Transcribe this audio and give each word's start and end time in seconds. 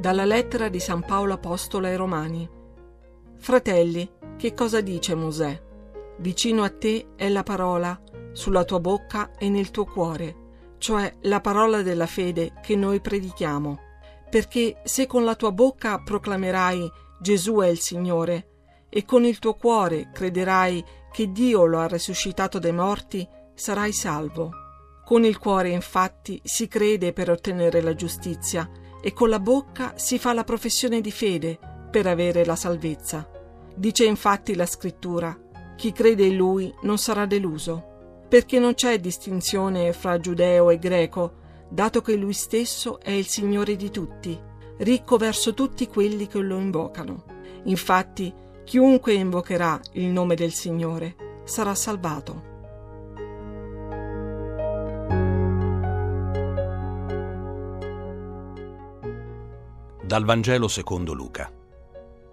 Dalla 0.00 0.24
lettera 0.24 0.70
di 0.70 0.80
San 0.80 1.04
Paolo 1.04 1.34
Apostolo 1.34 1.86
ai 1.86 1.94
Romani. 1.94 2.48
Fratelli, 3.36 4.10
che 4.38 4.54
cosa 4.54 4.80
dice 4.80 5.14
Mosè? 5.14 5.62
Vicino 6.20 6.62
a 6.62 6.70
te 6.70 7.08
è 7.16 7.28
la 7.28 7.42
parola, 7.42 8.00
sulla 8.32 8.64
tua 8.64 8.80
bocca 8.80 9.32
e 9.36 9.50
nel 9.50 9.70
tuo 9.70 9.84
cuore, 9.84 10.36
cioè 10.78 11.16
la 11.24 11.42
parola 11.42 11.82
della 11.82 12.06
fede 12.06 12.54
che 12.62 12.76
noi 12.76 13.02
predichiamo. 13.02 13.78
Perché 14.30 14.80
se 14.84 15.06
con 15.06 15.22
la 15.22 15.34
tua 15.34 15.52
bocca 15.52 15.98
proclamerai 15.98 16.90
Gesù 17.20 17.58
è 17.58 17.66
il 17.66 17.80
Signore, 17.80 18.86
e 18.88 19.04
con 19.04 19.26
il 19.26 19.38
tuo 19.38 19.52
cuore 19.52 20.08
crederai 20.14 20.82
che 21.12 21.30
Dio 21.30 21.66
lo 21.66 21.78
ha 21.78 21.86
risuscitato 21.86 22.58
dai 22.58 22.72
morti, 22.72 23.28
sarai 23.52 23.92
salvo. 23.92 24.50
Con 25.04 25.24
il 25.24 25.36
cuore 25.36 25.68
infatti 25.68 26.40
si 26.42 26.68
crede 26.68 27.12
per 27.12 27.28
ottenere 27.28 27.82
la 27.82 27.94
giustizia 27.94 28.66
e 29.00 29.12
con 29.12 29.28
la 29.28 29.40
bocca 29.40 29.94
si 29.96 30.18
fa 30.18 30.32
la 30.32 30.44
professione 30.44 31.00
di 31.00 31.10
fede 31.10 31.58
per 31.90 32.06
avere 32.06 32.44
la 32.44 32.56
salvezza. 32.56 33.28
Dice 33.74 34.04
infatti 34.04 34.54
la 34.54 34.66
scrittura, 34.66 35.38
chi 35.76 35.92
crede 35.92 36.24
in 36.24 36.36
lui 36.36 36.72
non 36.82 36.98
sarà 36.98 37.26
deluso, 37.26 38.24
perché 38.28 38.58
non 38.58 38.74
c'è 38.74 39.00
distinzione 39.00 39.92
fra 39.92 40.20
giudeo 40.20 40.70
e 40.70 40.78
greco, 40.78 41.34
dato 41.68 42.02
che 42.02 42.14
lui 42.16 42.32
stesso 42.32 43.00
è 43.00 43.10
il 43.10 43.26
Signore 43.26 43.76
di 43.76 43.90
tutti, 43.90 44.38
ricco 44.78 45.16
verso 45.16 45.54
tutti 45.54 45.86
quelli 45.86 46.26
che 46.26 46.38
lo 46.38 46.58
invocano. 46.58 47.24
Infatti, 47.64 48.32
chiunque 48.64 49.14
invocherà 49.14 49.80
il 49.92 50.06
nome 50.06 50.34
del 50.34 50.52
Signore 50.52 51.42
sarà 51.44 51.74
salvato. 51.74 52.49
Dal 60.10 60.24
Vangelo 60.24 60.66
secondo 60.66 61.12
Luca. 61.12 61.48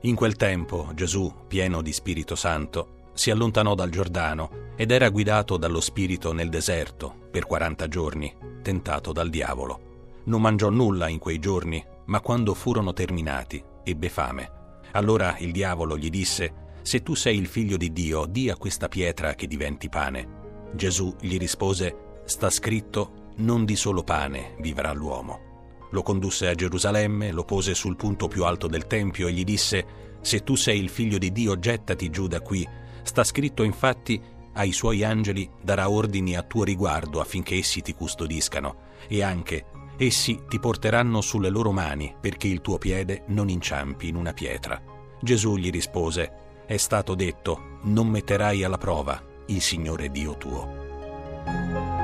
In 0.00 0.14
quel 0.14 0.36
tempo 0.36 0.92
Gesù, 0.94 1.30
pieno 1.46 1.82
di 1.82 1.92
Spirito 1.92 2.34
Santo, 2.34 3.10
si 3.12 3.30
allontanò 3.30 3.74
dal 3.74 3.90
Giordano 3.90 4.72
ed 4.76 4.90
era 4.90 5.10
guidato 5.10 5.58
dallo 5.58 5.82
Spirito 5.82 6.32
nel 6.32 6.48
deserto 6.48 7.14
per 7.30 7.44
40 7.44 7.86
giorni, 7.86 8.34
tentato 8.62 9.12
dal 9.12 9.28
diavolo. 9.28 10.22
Non 10.24 10.40
mangiò 10.40 10.70
nulla 10.70 11.08
in 11.08 11.18
quei 11.18 11.38
giorni, 11.38 11.84
ma 12.06 12.22
quando 12.22 12.54
furono 12.54 12.94
terminati 12.94 13.62
ebbe 13.84 14.08
fame. 14.08 14.78
Allora 14.92 15.36
il 15.40 15.52
diavolo 15.52 15.98
gli 15.98 16.08
disse, 16.08 16.78
Se 16.80 17.02
tu 17.02 17.12
sei 17.12 17.36
il 17.36 17.46
figlio 17.46 17.76
di 17.76 17.92
Dio, 17.92 18.24
di 18.24 18.48
a 18.48 18.56
questa 18.56 18.88
pietra 18.88 19.34
che 19.34 19.46
diventi 19.46 19.90
pane. 19.90 20.70
Gesù 20.72 21.14
gli 21.20 21.36
rispose, 21.36 22.22
Sta 22.24 22.48
scritto, 22.48 23.32
non 23.36 23.66
di 23.66 23.76
solo 23.76 24.02
pane 24.02 24.54
vivrà 24.60 24.94
l'uomo. 24.94 25.55
Lo 25.90 26.02
condusse 26.02 26.48
a 26.48 26.54
Gerusalemme, 26.54 27.32
lo 27.32 27.44
pose 27.44 27.74
sul 27.74 27.96
punto 27.96 28.28
più 28.28 28.44
alto 28.44 28.66
del 28.66 28.86
Tempio 28.86 29.28
e 29.28 29.32
gli 29.32 29.44
disse, 29.44 29.86
Se 30.20 30.42
tu 30.42 30.56
sei 30.56 30.80
il 30.80 30.88
figlio 30.88 31.18
di 31.18 31.32
Dio, 31.32 31.58
gettati 31.58 32.10
giù 32.10 32.26
da 32.26 32.40
qui 32.40 32.66
Sta 33.06 33.22
scritto 33.22 33.62
infatti 33.62 34.20
ai 34.54 34.72
suoi 34.72 35.04
angeli 35.04 35.48
darà 35.62 35.88
ordini 35.88 36.34
a 36.34 36.42
tuo 36.42 36.64
riguardo 36.64 37.20
affinché 37.20 37.54
essi 37.54 37.80
ti 37.80 37.94
custodiscano 37.94 38.94
e 39.06 39.22
anche 39.22 39.66
essi 39.96 40.42
ti 40.48 40.58
porteranno 40.58 41.20
sulle 41.20 41.48
loro 41.48 41.70
mani 41.70 42.12
perché 42.20 42.48
il 42.48 42.60
tuo 42.60 42.78
piede 42.78 43.22
non 43.28 43.48
inciampi 43.48 44.08
in 44.08 44.16
una 44.16 44.32
pietra. 44.32 44.82
Gesù 45.20 45.56
gli 45.56 45.70
rispose, 45.70 46.64
è 46.66 46.76
stato 46.76 47.14
detto, 47.14 47.78
non 47.84 48.08
metterai 48.08 48.64
alla 48.64 48.76
prova 48.76 49.22
il 49.46 49.60
Signore 49.60 50.10
Dio 50.10 50.36
tuo. 50.36 51.95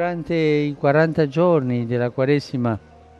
Durante 0.00 0.34
i 0.34 0.74
40 0.78 1.28
giorni 1.28 1.84
della 1.84 2.08
Quaresima, 2.08 2.78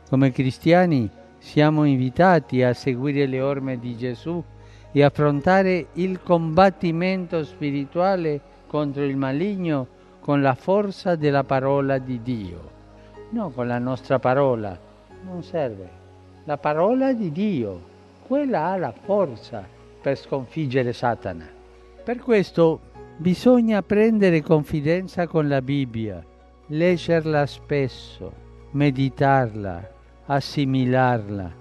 come 0.08 0.32
cristiani, 0.32 1.10
siamo 1.36 1.84
invitati 1.84 2.62
a 2.62 2.72
seguire 2.72 3.26
le 3.26 3.42
orme 3.42 3.78
di 3.78 3.98
Gesù 3.98 4.42
e 4.90 5.04
affrontare 5.04 5.88
il 5.92 6.22
combattimento 6.22 7.44
spirituale 7.44 8.40
contro 8.66 9.04
il 9.04 9.14
maligno 9.14 9.86
con 10.20 10.40
la 10.40 10.54
forza 10.54 11.16
della 11.16 11.44
parola 11.44 11.98
di 11.98 12.22
Dio. 12.22 12.70
Non 13.32 13.52
con 13.52 13.66
la 13.66 13.78
nostra 13.78 14.18
parola, 14.18 14.74
non 15.22 15.42
serve. 15.42 15.86
La 16.44 16.56
parola 16.56 17.12
di 17.12 17.30
Dio, 17.30 17.78
quella 18.26 18.68
ha 18.68 18.78
la 18.78 18.94
forza 18.98 19.68
per 20.00 20.16
sconfiggere 20.16 20.94
Satana. 20.94 21.46
Per 22.02 22.20
questo 22.20 22.80
bisogna 23.18 23.82
prendere 23.82 24.40
confidenza 24.40 25.26
con 25.26 25.46
la 25.46 25.60
Bibbia 25.60 26.24
leggerla 26.70 27.46
spesso, 27.46 28.32
meditarla, 28.72 29.90
assimilarla. 30.26 31.52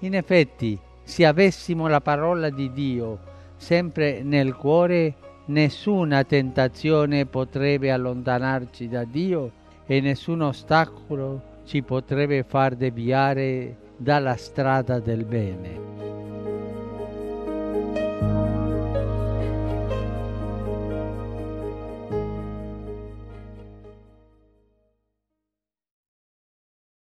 In 0.00 0.14
effetti, 0.14 0.78
se 1.02 1.26
avessimo 1.26 1.88
la 1.88 2.00
parola 2.00 2.50
di 2.50 2.70
Dio 2.72 3.18
sempre 3.56 4.22
nel 4.22 4.54
cuore, 4.54 5.14
nessuna 5.46 6.22
tentazione 6.24 7.26
potrebbe 7.26 7.90
allontanarci 7.90 8.88
da 8.88 9.04
Dio 9.04 9.50
e 9.86 10.00
nessun 10.00 10.42
ostacolo 10.42 11.52
ci 11.64 11.82
potrebbe 11.82 12.42
far 12.44 12.76
deviare 12.76 13.76
dalla 13.96 14.36
strada 14.36 15.00
del 15.00 15.24
bene. 15.24 15.83